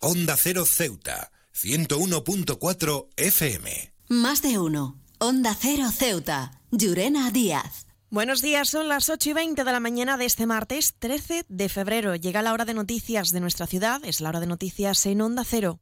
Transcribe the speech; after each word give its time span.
Onda 0.00 0.36
Cero 0.36 0.64
Ceuta, 0.64 1.32
101.4 1.52 3.08
FM. 3.16 3.92
Más 4.08 4.42
de 4.42 4.56
uno. 4.60 4.96
Onda 5.18 5.56
Cero 5.60 5.90
Ceuta, 5.92 6.62
Llurena 6.70 7.32
Díaz. 7.32 7.86
Buenos 8.08 8.40
días, 8.40 8.68
son 8.68 8.86
las 8.86 9.08
8 9.08 9.30
y 9.30 9.32
20 9.32 9.64
de 9.64 9.72
la 9.72 9.80
mañana 9.80 10.16
de 10.16 10.26
este 10.26 10.46
martes 10.46 10.94
13 11.00 11.46
de 11.48 11.68
febrero. 11.68 12.14
Llega 12.14 12.42
la 12.42 12.52
hora 12.52 12.64
de 12.64 12.74
noticias 12.74 13.30
de 13.30 13.40
nuestra 13.40 13.66
ciudad, 13.66 14.00
es 14.04 14.20
la 14.20 14.28
hora 14.28 14.38
de 14.38 14.46
noticias 14.46 15.04
en 15.04 15.20
Onda 15.20 15.42
Cero. 15.44 15.80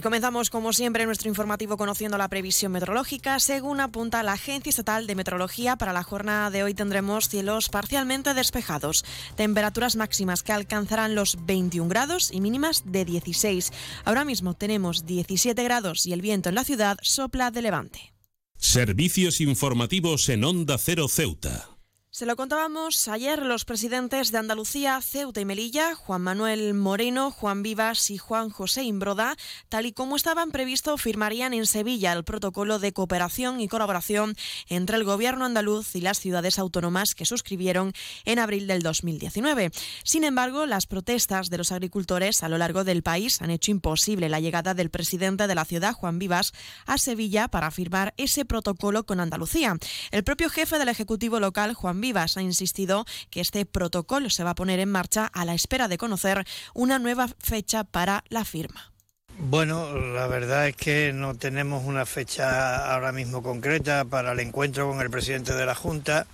Y 0.00 0.02
comenzamos, 0.02 0.48
como 0.48 0.72
siempre, 0.72 1.04
nuestro 1.04 1.28
informativo 1.28 1.76
conociendo 1.76 2.16
la 2.16 2.30
previsión 2.30 2.72
meteorológica. 2.72 3.38
Según 3.38 3.80
apunta 3.80 4.22
la 4.22 4.32
Agencia 4.32 4.70
Estatal 4.70 5.06
de 5.06 5.14
Meteorología, 5.14 5.76
para 5.76 5.92
la 5.92 6.02
jornada 6.02 6.48
de 6.48 6.62
hoy 6.62 6.72
tendremos 6.72 7.28
cielos 7.28 7.68
parcialmente 7.68 8.32
despejados, 8.32 9.04
temperaturas 9.36 9.96
máximas 9.96 10.42
que 10.42 10.54
alcanzarán 10.54 11.14
los 11.14 11.44
21 11.44 11.90
grados 11.90 12.30
y 12.32 12.40
mínimas 12.40 12.84
de 12.86 13.04
16. 13.04 13.72
Ahora 14.06 14.24
mismo 14.24 14.54
tenemos 14.54 15.04
17 15.04 15.62
grados 15.64 16.06
y 16.06 16.14
el 16.14 16.22
viento 16.22 16.48
en 16.48 16.54
la 16.54 16.64
ciudad 16.64 16.96
sopla 17.02 17.50
de 17.50 17.60
levante. 17.60 18.14
Servicios 18.56 19.42
informativos 19.42 20.30
en 20.30 20.44
Onda 20.44 20.78
Cero 20.78 21.08
Ceuta. 21.08 21.69
Se 22.12 22.26
lo 22.26 22.34
contábamos 22.34 23.06
ayer 23.06 23.46
los 23.46 23.64
presidentes 23.64 24.32
de 24.32 24.38
Andalucía, 24.38 25.00
Ceuta 25.00 25.40
y 25.40 25.44
Melilla, 25.44 25.94
Juan 25.94 26.22
Manuel 26.22 26.74
Moreno, 26.74 27.30
Juan 27.30 27.62
Vivas 27.62 28.10
y 28.10 28.18
Juan 28.18 28.50
José 28.50 28.82
Imbroda, 28.82 29.36
tal 29.68 29.86
y 29.86 29.92
como 29.92 30.16
estaban 30.16 30.50
previsto, 30.50 30.98
firmarían 30.98 31.54
en 31.54 31.66
Sevilla 31.66 32.12
el 32.12 32.24
protocolo 32.24 32.80
de 32.80 32.92
cooperación 32.92 33.60
y 33.60 33.68
colaboración 33.68 34.34
entre 34.68 34.96
el 34.96 35.04
gobierno 35.04 35.44
andaluz 35.44 35.94
y 35.94 36.00
las 36.00 36.18
ciudades 36.18 36.58
autónomas 36.58 37.14
que 37.14 37.24
suscribieron 37.24 37.92
en 38.24 38.40
abril 38.40 38.66
del 38.66 38.82
2019. 38.82 39.70
Sin 40.02 40.24
embargo, 40.24 40.66
las 40.66 40.86
protestas 40.86 41.48
de 41.48 41.58
los 41.58 41.70
agricultores 41.70 42.42
a 42.42 42.48
lo 42.48 42.58
largo 42.58 42.82
del 42.82 43.04
país 43.04 43.40
han 43.40 43.50
hecho 43.50 43.70
imposible 43.70 44.28
la 44.28 44.40
llegada 44.40 44.74
del 44.74 44.90
presidente 44.90 45.46
de 45.46 45.54
la 45.54 45.64
ciudad, 45.64 45.94
Juan 45.94 46.18
Vivas, 46.18 46.54
a 46.86 46.98
Sevilla 46.98 47.46
para 47.46 47.70
firmar 47.70 48.14
ese 48.16 48.44
protocolo 48.44 49.06
con 49.06 49.20
Andalucía. 49.20 49.76
El 50.10 50.24
propio 50.24 50.50
jefe 50.50 50.76
del 50.80 50.88
Ejecutivo 50.88 51.38
local, 51.38 51.72
Juan 51.74 51.99
Vivas 52.00 52.36
ha 52.36 52.42
insistido 52.42 53.04
que 53.30 53.40
este 53.40 53.66
protocolo 53.66 54.30
se 54.30 54.44
va 54.44 54.50
a 54.50 54.54
poner 54.54 54.80
en 54.80 54.90
marcha 54.90 55.26
a 55.26 55.44
la 55.44 55.54
espera 55.54 55.88
de 55.88 55.98
conocer 55.98 56.44
una 56.74 56.98
nueva 56.98 57.28
fecha 57.38 57.84
para 57.84 58.24
la 58.28 58.44
firma. 58.44 58.90
Bueno, 59.38 59.98
la 59.98 60.26
verdad 60.26 60.68
es 60.68 60.76
que 60.76 61.12
no 61.14 61.34
tenemos 61.34 61.84
una 61.86 62.04
fecha 62.04 62.92
ahora 62.92 63.10
mismo 63.10 63.42
concreta 63.42 64.04
para 64.04 64.32
el 64.32 64.40
encuentro 64.40 64.86
con 64.88 65.00
el 65.00 65.08
presidente 65.10 65.54
de 65.54 65.64
la 65.64 65.74
Junta, 65.74 66.26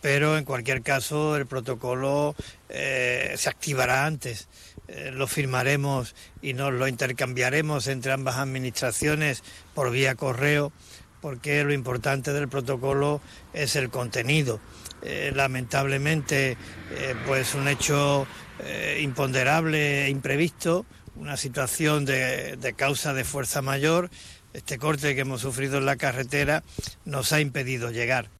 pero 0.00 0.38
en 0.38 0.44
cualquier 0.44 0.82
caso 0.82 1.36
el 1.36 1.46
protocolo 1.46 2.36
eh, 2.68 3.34
se 3.36 3.48
activará 3.48 4.06
antes. 4.06 4.46
Eh, 4.86 5.10
lo 5.12 5.26
firmaremos 5.26 6.14
y 6.40 6.54
nos 6.54 6.72
lo 6.72 6.86
intercambiaremos 6.86 7.88
entre 7.88 8.12
ambas 8.12 8.36
administraciones 8.36 9.42
por 9.74 9.90
vía 9.90 10.14
correo, 10.14 10.72
porque 11.20 11.64
lo 11.64 11.72
importante 11.72 12.32
del 12.32 12.48
protocolo 12.48 13.20
es 13.52 13.74
el 13.74 13.90
contenido. 13.90 14.60
Eh, 15.02 15.32
lamentablemente 15.34 16.56
eh, 16.90 17.14
pues 17.26 17.54
un 17.54 17.68
hecho 17.68 18.26
eh, 18.64 18.98
imponderable 19.00 20.06
e 20.06 20.10
imprevisto, 20.10 20.86
una 21.14 21.36
situación 21.36 22.04
de, 22.04 22.56
de 22.56 22.72
causa 22.74 23.14
de 23.14 23.24
fuerza 23.24 23.62
mayor, 23.62 24.10
este 24.52 24.78
corte 24.78 25.14
que 25.14 25.20
hemos 25.20 25.42
sufrido 25.42 25.78
en 25.78 25.86
la 25.86 25.96
carretera 25.96 26.64
nos 27.04 27.32
ha 27.32 27.40
impedido 27.40 27.90
llegar. 27.90 28.37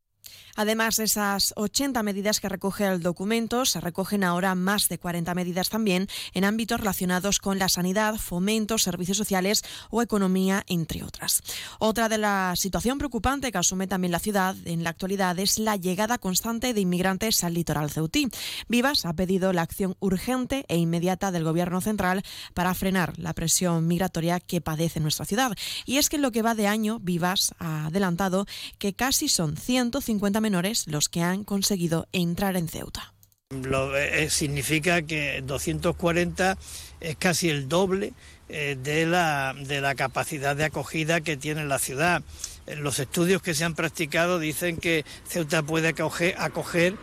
Además 0.59 0.97
de 0.97 1.05
esas 1.05 1.53
80 1.55 2.03
medidas 2.03 2.41
que 2.41 2.49
recoge 2.49 2.85
el 2.85 3.01
documento, 3.01 3.65
se 3.65 3.81
recogen 3.81 4.25
ahora 4.25 4.57
más 4.57 4.89
de 4.89 4.99
40 4.99 5.33
medidas 5.37 5.69
también 5.69 6.09
en 6.35 6.43
ámbitos 6.43 6.81
relacionados 6.81 7.39
con 7.39 7.61
la 7.61 7.69
sanidad, 7.69 8.17
fomento, 8.17 8.77
servicios 8.77 9.17
sociales 9.17 9.63
o 9.89 10.03
economía, 10.03 10.65
entre 10.67 11.05
otras. 11.05 11.43
Otra 11.79 12.09
de 12.09 12.19
la 12.19 12.55
situación 12.57 12.99
preocupante 12.99 13.53
que 13.53 13.59
asume 13.59 13.87
también 13.87 14.11
la 14.11 14.19
ciudad 14.19 14.57
en 14.65 14.83
la 14.83 14.91
actualidad 14.91 15.39
es 15.39 15.61
la 15.61 15.77
llegada 15.77 16.19
constante 16.19 16.75
de 16.75 16.81
inmigrantes 16.81 17.45
al 17.45 17.55
litoral 17.55 17.93
ceutí. 17.93 18.29
Vivas 18.67 19.07
ha 19.07 19.13
pedido 19.13 19.53
la 19.53 19.63
acción 19.63 19.95
urgente 20.01 20.65
e 20.67 20.77
inmediata 20.77 21.31
del 21.31 21.45
Gobierno 21.45 21.81
central 21.81 22.25
para 22.55 22.75
frenar 22.75 23.17
la 23.17 23.33
presión 23.33 23.87
migratoria 23.87 24.41
que 24.41 24.61
padece 24.61 24.99
nuestra 24.99 25.25
ciudad. 25.25 25.53
Y 25.87 25.99
es 25.99 26.09
que 26.09 26.17
en 26.17 26.23
lo 26.23 26.33
que 26.33 26.43
va 26.43 26.57
de 26.57 26.67
año, 26.67 26.99
Vivas 26.99 27.55
ha 27.61 27.87
adelantado 27.87 28.45
que 28.79 28.93
casi 28.93 29.29
son 29.29 29.57
150 29.57 30.48
los 30.87 31.09
que 31.09 31.23
han 31.23 31.45
conseguido 31.45 32.07
entrar 32.13 32.57
en 32.57 32.69
Ceuta. 32.69 33.15
Lo, 33.51 33.97
eh, 33.97 34.29
significa 34.29 35.03
que 35.03 35.43
240 35.45 36.59
es 37.01 37.17
casi 37.17 37.49
el 37.49 37.69
doble 37.69 38.13
eh, 38.51 38.77
de, 38.83 39.07
la, 39.07 39.55
de 39.59 39.81
la 39.81 39.95
capacidad 39.95 40.55
de 40.55 40.65
acogida 40.65 41.21
que 41.23 41.37
tiene 41.37 41.65
la 41.65 41.79
ciudad. 41.79 42.23
Los 42.67 42.99
estudios 42.99 43.41
que 43.41 43.55
se 43.55 43.65
han 43.65 43.75
practicado 43.75 44.39
dicen 44.39 44.77
que 44.77 45.05
Ceuta 45.27 45.63
puede 45.63 45.89
acoger, 45.89 46.35
acoger 46.39 46.97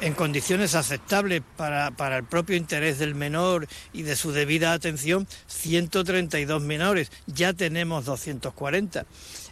en 0.00 0.12
condiciones 0.12 0.74
aceptables 0.74 1.42
para, 1.56 1.90
para, 1.90 2.18
el 2.18 2.24
propio 2.24 2.56
interés 2.56 2.98
del 2.98 3.14
menor 3.14 3.66
y 3.92 4.02
de 4.02 4.16
su 4.16 4.32
debida 4.32 4.72
atención 4.72 5.26
132 5.46 6.62
menores. 6.62 7.10
Ya 7.26 7.54
tenemos 7.54 8.04
240. 8.04 9.06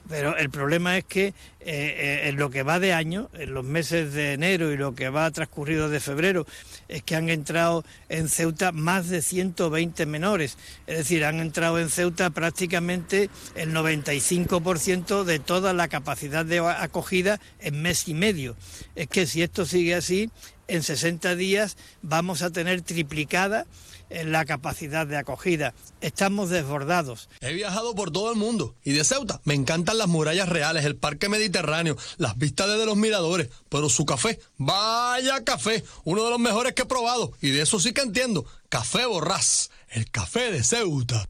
Pero 0.09 0.37
el 0.37 0.51
problema 0.51 0.99
es 0.99 1.05
que 1.05 1.27
eh, 1.27 1.35
eh, 1.61 2.29
en 2.29 2.37
lo 2.37 2.51
que 2.51 2.63
va 2.63 2.79
de 2.79 2.93
año, 2.93 3.31
en 3.33 3.55
los 3.55 3.65
meses 3.65 4.13
de 4.13 4.35
enero 4.35 4.71
y 4.71 4.77
lo 4.77 4.95
que 4.95 5.09
va 5.09 5.31
transcurrido 5.31 5.89
de 5.89 5.99
febrero, 5.99 6.47
es 6.89 7.03
que 7.03 7.17
han 7.17 7.31
entrado 7.31 7.85
en 8.11 8.29
Ceuta 8.29 8.71
más 8.71 9.09
de 9.09 9.23
120 9.23 10.05
menores. 10.05 10.59
Es 10.87 10.99
decir, 10.99 11.25
han 11.25 11.41
entrado 11.41 11.79
en 11.79 11.89
Ceuta 11.89 12.29
prácticamente 12.31 13.31
el 13.55 13.73
95% 13.73 15.25
de 15.25 15.39
toda 15.39 15.73
la 15.73 15.89
capacidad 15.89 16.45
de 16.45 16.59
acogida 16.59 17.41
en 17.61 17.81
mes 17.81 18.07
y 18.07 18.15
medio. 18.15 18.57
Es 18.95 19.09
que 19.09 19.27
si 19.27 19.43
esto 19.43 19.65
sigue 19.65 19.95
así, 19.95 20.31
en 20.69 20.83
60 20.83 21.37
días 21.37 21.77
vamos 22.03 22.43
a 22.43 22.51
tener 22.51 22.83
triplicada 22.83 23.67
en 24.11 24.33
la 24.33 24.45
capacidad 24.45 25.07
de 25.07 25.17
acogida. 25.17 25.75
Estamos 26.01 26.51
desbordados. 26.51 27.29
He 27.41 27.53
viajado 27.53 27.95
por 27.95 28.11
todo 28.11 28.31
el 28.31 28.37
mundo 28.37 28.75
y 28.85 28.93
de 28.93 29.05
Ceuta 29.05 29.41
me 29.45 29.55
encantan 29.55 29.99
las 29.99 30.09
murallas 30.09 30.49
reales, 30.49 30.85
el 30.85 30.97
parque 30.97 31.29
mediterráneo, 31.29 31.97
las 32.17 32.37
vistas 32.39 32.69
desde 32.69 32.87
los 32.87 32.97
miradores, 32.97 33.49
pero 33.69 33.89
su 33.89 34.05
café, 34.05 34.39
vaya 34.57 35.43
café, 35.45 35.85
uno 36.05 36.25
de 36.25 36.31
los 36.31 36.39
mejores 36.39 36.75
que 36.75 36.83
he 36.83 36.87
probado 36.87 37.33
y 37.41 37.51
de 37.51 37.63
eso 37.63 37.81
sí 37.81 37.93
que 37.93 38.03
entiendo. 38.03 38.45
Café 38.69 39.07
Borrás, 39.07 39.71
el 39.89 40.11
café 40.11 40.51
de 40.53 40.63
Ceuta. 40.63 41.27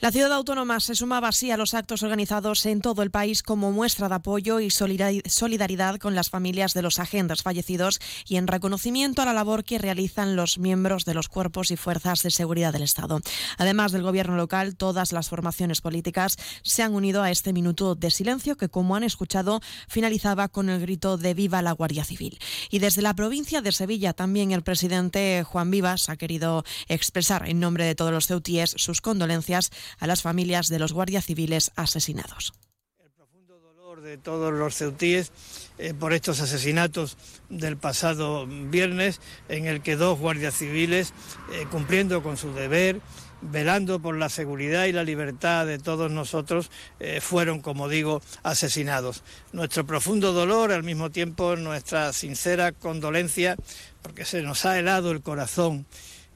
La 0.00 0.10
ciudad 0.10 0.32
autónoma 0.32 0.80
se 0.80 0.94
sumaba 0.94 1.28
así 1.28 1.50
a 1.50 1.58
los 1.58 1.74
actos 1.74 2.02
organizados 2.02 2.64
en 2.64 2.80
todo 2.80 3.02
el 3.02 3.10
país 3.10 3.42
como 3.42 3.70
muestra 3.70 4.08
de 4.08 4.14
apoyo 4.14 4.58
y 4.58 4.70
solidaridad 4.70 5.98
con 5.98 6.14
las 6.14 6.30
familias 6.30 6.72
de 6.72 6.80
los 6.80 6.98
agentes 6.98 7.42
fallecidos 7.42 8.00
y 8.26 8.36
en 8.36 8.46
reconocimiento 8.46 9.20
a 9.20 9.26
la 9.26 9.34
labor 9.34 9.62
que 9.62 9.76
realizan 9.76 10.36
los 10.36 10.58
miembros 10.58 11.04
de 11.04 11.12
los 11.12 11.28
cuerpos 11.28 11.70
y 11.70 11.76
fuerzas 11.76 12.22
de 12.22 12.30
seguridad 12.30 12.72
del 12.72 12.84
Estado. 12.84 13.20
Además 13.58 13.92
del 13.92 14.02
gobierno 14.02 14.36
local, 14.36 14.74
todas 14.74 15.12
las 15.12 15.28
formaciones 15.28 15.82
políticas 15.82 16.38
se 16.62 16.82
han 16.82 16.94
unido 16.94 17.22
a 17.22 17.30
este 17.30 17.52
minuto 17.52 17.94
de 17.94 18.10
silencio 18.10 18.56
que, 18.56 18.70
como 18.70 18.96
han 18.96 19.04
escuchado, 19.04 19.60
finalizaba 19.86 20.48
con 20.48 20.70
el 20.70 20.80
grito 20.80 21.18
de 21.18 21.34
Viva 21.34 21.60
la 21.60 21.72
Guardia 21.72 22.04
Civil. 22.04 22.38
Y 22.70 22.78
desde 22.78 23.02
la 23.02 23.12
provincia 23.12 23.60
de 23.60 23.70
Sevilla 23.70 24.14
también 24.14 24.52
el 24.52 24.62
presidente 24.62 25.44
Juan 25.44 25.70
Vivas 25.70 26.08
ha 26.08 26.16
querido 26.16 26.64
expresar 26.88 27.46
en 27.50 27.60
nombre 27.60 27.84
de 27.84 27.94
todos 27.94 28.12
los 28.12 28.28
ceutíes 28.28 28.72
sus 28.78 29.02
condolencias 29.02 29.70
a 29.98 30.06
las 30.06 30.22
familias 30.22 30.68
de 30.68 30.78
los 30.78 30.92
guardias 30.92 31.26
civiles 31.26 31.72
asesinados. 31.76 32.52
El 32.98 33.10
profundo 33.10 33.58
dolor 33.58 34.02
de 34.02 34.18
todos 34.18 34.52
los 34.52 34.74
ceutíes 34.74 35.32
eh, 35.78 35.94
por 35.94 36.12
estos 36.12 36.40
asesinatos 36.40 37.16
del 37.48 37.76
pasado 37.76 38.46
viernes, 38.46 39.20
en 39.48 39.66
el 39.66 39.80
que 39.80 39.96
dos 39.96 40.18
guardias 40.18 40.54
civiles, 40.54 41.14
eh, 41.52 41.66
cumpliendo 41.70 42.22
con 42.22 42.36
su 42.36 42.52
deber, 42.52 43.00
velando 43.42 44.00
por 44.00 44.16
la 44.16 44.28
seguridad 44.28 44.84
y 44.84 44.92
la 44.92 45.04
libertad 45.04 45.66
de 45.66 45.78
todos 45.78 46.10
nosotros, 46.10 46.70
eh, 46.98 47.20
fueron, 47.20 47.60
como 47.60 47.88
digo, 47.88 48.20
asesinados. 48.42 49.22
Nuestro 49.52 49.86
profundo 49.86 50.32
dolor, 50.32 50.72
al 50.72 50.82
mismo 50.82 51.10
tiempo 51.10 51.56
nuestra 51.56 52.12
sincera 52.12 52.72
condolencia, 52.72 53.56
porque 54.02 54.24
se 54.24 54.42
nos 54.42 54.66
ha 54.66 54.78
helado 54.78 55.10
el 55.10 55.22
corazón 55.22 55.86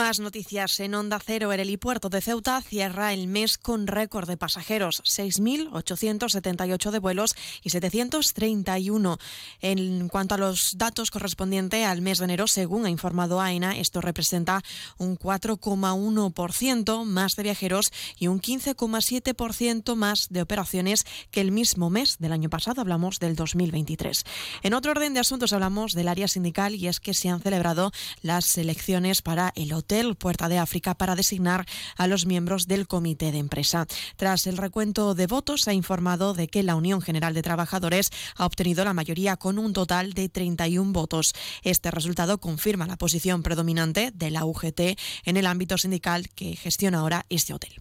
Más 0.00 0.18
noticias 0.18 0.80
en 0.80 0.94
Onda 0.94 1.20
Cero. 1.22 1.52
El 1.52 1.60
helipuerto 1.60 2.08
de 2.08 2.22
Ceuta 2.22 2.62
cierra 2.62 3.12
el 3.12 3.26
mes 3.26 3.58
con 3.58 3.86
récord 3.86 4.26
de 4.26 4.38
pasajeros, 4.38 5.02
6.878 5.04 6.90
de 6.90 6.98
vuelos 6.98 7.36
y 7.62 7.68
731. 7.68 9.18
En 9.60 10.08
cuanto 10.08 10.36
a 10.36 10.38
los 10.38 10.78
datos 10.78 11.10
correspondientes 11.10 11.84
al 11.84 12.00
mes 12.00 12.16
de 12.16 12.24
enero, 12.24 12.46
según 12.46 12.86
ha 12.86 12.88
informado 12.88 13.42
AENA, 13.42 13.76
esto 13.76 14.00
representa 14.00 14.62
un 14.96 15.18
4,1% 15.18 17.04
más 17.04 17.36
de 17.36 17.42
viajeros 17.42 17.92
y 18.18 18.28
un 18.28 18.40
15,7% 18.40 19.96
más 19.96 20.28
de 20.30 20.40
operaciones 20.40 21.04
que 21.30 21.42
el 21.42 21.52
mismo 21.52 21.90
mes 21.90 22.16
del 22.18 22.32
año 22.32 22.48
pasado. 22.48 22.80
Hablamos 22.80 23.18
del 23.18 23.36
2023. 23.36 24.24
En 24.62 24.72
otro 24.72 24.92
orden 24.92 25.12
de 25.12 25.20
asuntos 25.20 25.52
hablamos 25.52 25.92
del 25.92 26.08
área 26.08 26.26
sindical 26.26 26.74
y 26.74 26.88
es 26.88 27.00
que 27.00 27.12
se 27.12 27.28
han 27.28 27.42
celebrado 27.42 27.92
las 28.22 28.56
elecciones 28.56 29.20
para 29.20 29.52
el 29.56 29.74
Hotel 29.90 30.14
Puerta 30.14 30.48
de 30.48 30.56
África 30.56 30.94
para 30.94 31.16
designar 31.16 31.66
a 31.96 32.06
los 32.06 32.24
miembros 32.24 32.68
del 32.68 32.86
comité 32.86 33.32
de 33.32 33.38
empresa. 33.38 33.88
Tras 34.14 34.46
el 34.46 34.56
recuento 34.56 35.16
de 35.16 35.26
votos, 35.26 35.62
se 35.62 35.70
ha 35.70 35.74
informado 35.74 36.32
de 36.32 36.46
que 36.46 36.62
la 36.62 36.76
Unión 36.76 37.02
General 37.02 37.34
de 37.34 37.42
Trabajadores 37.42 38.10
ha 38.36 38.46
obtenido 38.46 38.84
la 38.84 38.94
mayoría 38.94 39.36
con 39.36 39.58
un 39.58 39.72
total 39.72 40.12
de 40.12 40.28
31 40.28 40.92
votos. 40.92 41.32
Este 41.64 41.90
resultado 41.90 42.38
confirma 42.38 42.86
la 42.86 42.98
posición 42.98 43.42
predominante 43.42 44.12
de 44.14 44.30
la 44.30 44.44
UGT 44.44 44.96
en 45.24 45.36
el 45.36 45.46
ámbito 45.46 45.76
sindical 45.76 46.28
que 46.28 46.54
gestiona 46.54 47.00
ahora 47.00 47.26
este 47.28 47.52
hotel. 47.52 47.72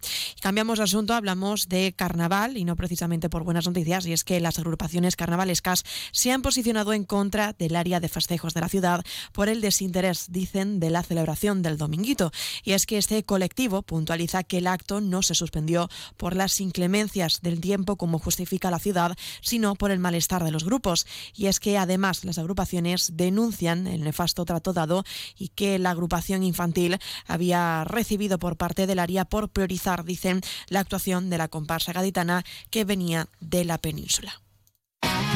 Cambiamos 0.42 0.80
de 0.80 0.86
asunto, 0.86 1.14
hablamos 1.14 1.70
de 1.70 1.94
carnaval 1.96 2.58
y 2.58 2.66
no 2.66 2.76
precisamente 2.76 3.30
por 3.30 3.44
buenas 3.44 3.68
noticias, 3.68 4.08
y 4.08 4.14
es 4.14 4.24
que 4.24 4.40
las 4.40 4.58
agrupaciones 4.58 5.16
carnavalescas 5.16 5.84
se 6.12 6.32
han 6.32 6.42
posicionado 6.42 6.92
en 6.94 7.04
contra 7.04 7.54
del 7.54 7.76
área 7.76 8.00
de 8.00 8.10
festejos 8.10 8.56
de 8.56 8.62
la 8.62 8.70
ciudad 8.70 9.06
por 9.32 9.48
el 9.48 9.62
desinterés, 9.62 10.32
dicen, 10.32 10.80
de 10.80 10.90
la 10.90 11.04
celebración 11.04 11.62
del 11.62 11.78
domingo 11.78 11.89
y 12.64 12.74
es 12.74 12.86
que 12.86 12.98
este 12.98 13.24
colectivo 13.24 13.82
puntualiza 13.82 14.44
que 14.44 14.60
el 14.60 14.68
acto 14.68 15.02
no 15.02 15.22
se 15.24 15.36
suspendió 15.36 15.90
por 16.18 16.36
las 16.36 16.60
inclemencias 16.62 17.42
del 17.42 17.60
tiempo 17.60 17.96
como 17.96 18.20
justifica 18.20 18.72
la 18.72 18.80
ciudad, 18.80 19.18
sino 19.42 19.76
por 19.76 19.92
el 19.92 20.00
malestar 20.00 20.44
de 20.44 20.52
los 20.52 20.64
grupos. 20.64 21.08
Y 21.36 21.48
es 21.48 21.60
que 21.60 21.78
además 21.78 22.24
las 22.26 22.38
agrupaciones 22.38 23.12
denuncian 23.16 23.88
el 23.88 24.04
nefasto 24.04 24.46
trato 24.46 24.74
dado 24.74 25.04
y 25.38 25.50
que 25.50 25.80
la 25.80 25.92
agrupación 25.92 26.44
infantil 26.44 26.98
había 27.26 27.84
recibido 27.86 28.40
por 28.40 28.58
parte 28.58 28.88
del 28.88 29.00
área 29.00 29.26
por 29.26 29.50
priorizar, 29.50 30.06
dicen, 30.06 30.42
la 30.68 30.82
actuación 30.82 31.30
de 31.30 31.38
la 31.38 31.48
comparsa 31.48 31.94
gaditana 31.94 32.44
que 32.70 32.86
venía 32.86 33.28
de 33.40 33.66
la 33.66 33.78
península. 33.78 34.42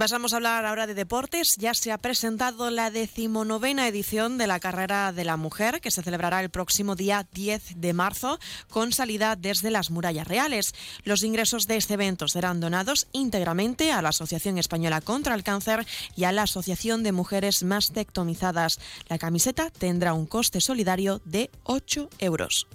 Pasamos 0.00 0.32
a 0.32 0.36
hablar 0.36 0.64
ahora 0.64 0.86
de 0.86 0.94
deportes. 0.94 1.56
Ya 1.58 1.74
se 1.74 1.92
ha 1.92 1.98
presentado 1.98 2.70
la 2.70 2.90
decimonovena 2.90 3.86
edición 3.86 4.38
de 4.38 4.46
la 4.46 4.58
Carrera 4.58 5.12
de 5.12 5.26
la 5.26 5.36
Mujer, 5.36 5.82
que 5.82 5.90
se 5.90 6.02
celebrará 6.02 6.40
el 6.40 6.48
próximo 6.48 6.96
día 6.96 7.28
10 7.34 7.78
de 7.78 7.92
marzo, 7.92 8.38
con 8.70 8.94
salida 8.94 9.36
desde 9.36 9.70
las 9.70 9.90
murallas 9.90 10.26
reales. 10.26 10.74
Los 11.04 11.22
ingresos 11.22 11.66
de 11.66 11.76
este 11.76 11.94
evento 11.94 12.28
serán 12.28 12.60
donados 12.60 13.08
íntegramente 13.12 13.92
a 13.92 14.00
la 14.00 14.08
Asociación 14.08 14.56
Española 14.56 15.02
contra 15.02 15.34
el 15.34 15.42
Cáncer 15.42 15.86
y 16.16 16.24
a 16.24 16.32
la 16.32 16.44
Asociación 16.44 17.02
de 17.02 17.12
Mujeres 17.12 17.62
Mastectomizadas. 17.62 18.80
La 19.06 19.18
camiseta 19.18 19.68
tendrá 19.68 20.14
un 20.14 20.24
coste 20.24 20.62
solidario 20.62 21.20
de 21.26 21.50
8 21.64 22.08
euros. 22.20 22.66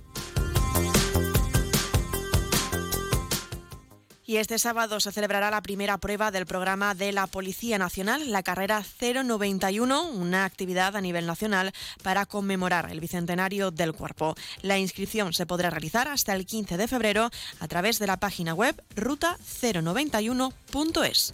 Y 4.25 4.38
este 4.38 4.57
sábado 4.57 5.00
se 5.00 5.12
celebrará 5.12 5.51
la 5.51 5.62
primera 5.62 5.98
prueba 5.98 6.31
del 6.31 6.45
programa 6.45 6.95
de 6.95 7.12
la 7.12 7.27
Policía 7.27 7.77
Nacional, 7.77 8.31
la 8.31 8.44
carrera 8.44 8.83
091, 9.00 10.10
una 10.10 10.45
actividad 10.45 10.95
a 10.95 11.01
nivel 11.01 11.27
nacional 11.27 11.74
para 12.01 12.25
conmemorar 12.25 12.92
el 12.92 13.00
bicentenario 13.00 13.72
del 13.72 13.94
cuerpo. 13.94 14.36
La 14.62 14.80
inscripción 14.80 15.33
se 15.33 15.45
podrá 15.45 15.69
realizar 15.69 16.07
hasta 16.07 16.33
el 16.33 16.45
15 16.45 16.77
de 16.77 16.88
febrero 16.88 17.30
a 17.60 17.68
través 17.68 18.00
de 18.00 18.07
la 18.07 18.18
página 18.18 18.54
web 18.54 18.81
ruta091.es. 18.95 21.33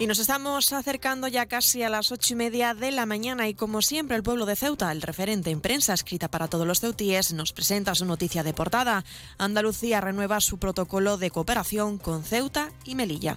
Y 0.00 0.06
nos 0.06 0.20
estamos 0.20 0.72
acercando 0.72 1.26
ya 1.26 1.46
casi 1.46 1.82
a 1.82 1.88
las 1.88 2.12
ocho 2.12 2.34
y 2.34 2.36
media 2.36 2.72
de 2.72 2.92
la 2.92 3.04
mañana 3.04 3.48
y 3.48 3.54
como 3.54 3.82
siempre 3.82 4.16
el 4.16 4.22
pueblo 4.22 4.46
de 4.46 4.54
Ceuta, 4.54 4.92
el 4.92 5.02
referente 5.02 5.50
en 5.50 5.60
prensa 5.60 5.92
escrita 5.92 6.28
para 6.28 6.46
todos 6.46 6.68
los 6.68 6.78
ceutíes, 6.78 7.32
nos 7.32 7.52
presenta 7.52 7.96
su 7.96 8.04
noticia 8.04 8.44
de 8.44 8.54
portada. 8.54 9.04
Andalucía 9.38 10.00
renueva 10.00 10.40
su 10.40 10.58
protocolo 10.58 11.16
de 11.16 11.32
cooperación 11.32 11.98
con 11.98 12.22
Ceuta 12.22 12.70
y 12.84 12.94
Melilla. 12.94 13.36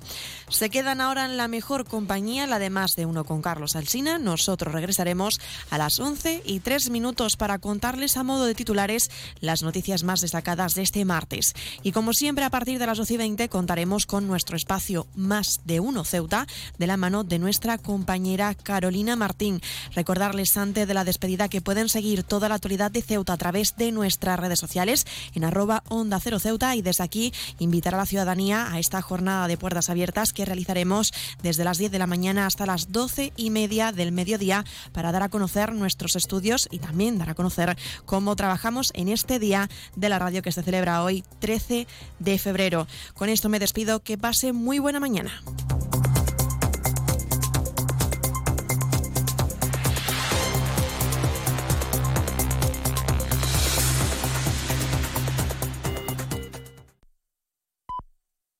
Se 0.49 0.69
quedan 0.69 1.01
ahora 1.01 1.25
en 1.25 1.35
la 1.35 1.47
mejor 1.47 1.85
compañía, 1.85 2.45
la 2.45 2.59
de 2.59 2.69
más 2.69 2.95
de 2.95 3.07
uno 3.07 3.23
con 3.23 3.41
Carlos 3.41 3.75
Alsina. 3.75 4.19
Nosotros 4.19 4.71
regresaremos 4.71 5.41
a 5.71 5.79
las 5.79 5.99
once 5.99 6.43
y 6.45 6.59
tres 6.59 6.91
minutos 6.91 7.37
para 7.37 7.57
contarles 7.57 8.17
a 8.17 8.23
modo 8.23 8.45
de 8.45 8.53
titulares 8.53 9.09
las 9.39 9.63
noticias 9.63 10.03
más 10.03 10.21
destacadas 10.21 10.75
de 10.75 10.83
este 10.83 11.05
martes. 11.05 11.55
Y 11.81 11.91
como 11.91 12.13
siempre 12.13 12.45
a 12.45 12.51
partir 12.51 12.77
de 12.77 12.85
las 12.85 12.99
doce 12.99 13.15
y 13.15 13.17
veinte 13.17 13.49
contaremos 13.49 14.05
con 14.05 14.27
nuestro 14.27 14.55
espacio 14.55 15.07
Más 15.15 15.61
de 15.65 15.79
uno 15.79 16.03
Ceuta 16.03 16.45
de 16.77 16.87
la 16.87 16.97
mano 16.97 17.23
de 17.23 17.39
nuestra 17.39 17.77
compañera 17.77 18.55
Carolina 18.55 19.15
Martín. 19.15 19.61
Recordarles 19.95 20.57
antes 20.57 20.87
de 20.87 20.93
la 20.93 21.03
despedida 21.03 21.49
que 21.49 21.61
pueden 21.61 21.89
seguir 21.89 22.23
toda 22.23 22.49
la 22.49 22.55
actualidad 22.55 22.91
de 22.91 23.01
Ceuta 23.01 23.33
a 23.33 23.37
través 23.37 23.75
de 23.75 23.91
nuestras 23.91 24.39
redes 24.39 24.59
sociales 24.59 25.05
en 25.33 25.43
arroba 25.43 25.83
onda 25.89 26.19
cero 26.19 26.39
Ceuta 26.39 26.75
y 26.75 26.81
desde 26.81 27.03
aquí 27.03 27.33
invitar 27.59 27.95
a 27.95 27.97
la 27.97 28.05
ciudadanía 28.05 28.71
a 28.71 28.79
esta 28.79 29.01
jornada 29.01 29.47
de 29.47 29.57
puertas 29.57 29.89
abiertas 29.89 30.33
que 30.33 30.45
realizaremos 30.45 31.13
desde 31.43 31.63
las 31.63 31.77
10 31.77 31.91
de 31.91 31.99
la 31.99 32.07
mañana 32.07 32.45
hasta 32.45 32.65
las 32.65 32.91
12 32.91 33.33
y 33.35 33.49
media 33.49 33.91
del 33.91 34.11
mediodía 34.11 34.65
para 34.91 35.11
dar 35.11 35.23
a 35.23 35.29
conocer 35.29 35.73
nuestros 35.73 36.15
estudios 36.15 36.67
y 36.71 36.79
también 36.79 37.17
dar 37.17 37.29
a 37.29 37.35
conocer 37.35 37.77
cómo 38.05 38.35
trabajamos 38.35 38.91
en 38.95 39.09
este 39.09 39.39
día 39.39 39.69
de 39.95 40.09
la 40.09 40.19
radio 40.19 40.41
que 40.41 40.51
se 40.51 40.63
celebra 40.63 41.03
hoy 41.03 41.23
13 41.39 41.87
de 42.19 42.37
febrero. 42.37 42.87
Con 43.13 43.29
esto 43.29 43.49
me 43.49 43.59
despido, 43.59 44.01
que 44.01 44.17
pase 44.17 44.53
muy 44.53 44.79
buena 44.79 44.99
mañana. 44.99 45.41